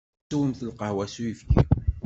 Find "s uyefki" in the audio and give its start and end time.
1.13-1.59